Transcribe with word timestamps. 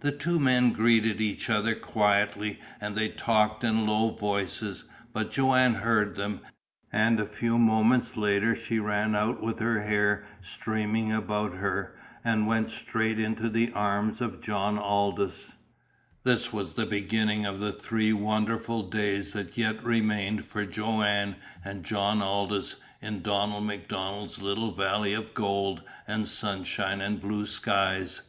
The 0.00 0.12
two 0.12 0.38
men 0.38 0.72
greeted 0.74 1.18
each 1.18 1.48
other 1.48 1.74
quietly, 1.74 2.60
and 2.78 2.94
they 2.94 3.08
talked 3.08 3.64
in 3.64 3.86
low 3.86 4.10
voices, 4.10 4.84
but 5.14 5.32
Joanne 5.32 5.76
heard 5.76 6.14
them, 6.14 6.40
and 6.92 7.18
a 7.18 7.24
few 7.24 7.56
moments 7.56 8.14
later 8.18 8.54
she 8.54 8.78
ran 8.78 9.16
out 9.16 9.40
with 9.42 9.60
her 9.60 9.80
hair 9.84 10.26
streaming 10.42 11.10
about 11.10 11.54
her 11.54 11.96
and 12.22 12.46
went 12.46 12.68
straight 12.68 13.18
into 13.18 13.48
the 13.48 13.72
arms 13.72 14.20
of 14.20 14.42
John 14.42 14.76
Aldous. 14.76 15.54
This 16.22 16.52
was 16.52 16.74
the 16.74 16.84
beginning 16.84 17.46
of 17.46 17.58
the 17.58 17.72
three 17.72 18.12
wonderful 18.12 18.82
days 18.90 19.32
that 19.32 19.56
yet 19.56 19.82
remained 19.82 20.44
for 20.44 20.66
Joanne 20.66 21.36
and 21.64 21.82
John 21.82 22.20
Aldous 22.20 22.76
in 23.00 23.22
Donald 23.22 23.64
MacDonald's 23.64 24.42
little 24.42 24.72
valley 24.72 25.14
of 25.14 25.32
gold 25.32 25.82
and 26.06 26.28
sunshine 26.28 27.00
and 27.00 27.18
blue 27.18 27.46
skies. 27.46 28.20